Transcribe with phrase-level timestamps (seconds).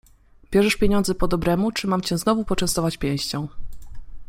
[0.51, 3.47] Bierzesz pieniądze po dobremu czy mam cię znowu poczęstować pięścią?